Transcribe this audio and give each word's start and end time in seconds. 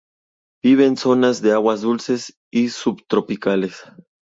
Vive 0.63 0.87
en 0.87 0.97
zonas 0.97 1.43
de 1.43 1.51
aguas 1.51 1.81
dulces 1.81 2.35
y 2.51 2.69
subtropicales. 2.69 3.83